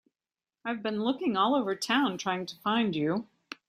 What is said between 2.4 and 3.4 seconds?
to find you.